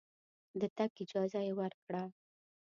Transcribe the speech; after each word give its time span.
د 0.59 0.61
تګ 0.77 0.91
اجازه 1.03 1.39
یې 1.47 1.53
ورکړه. 1.59 2.03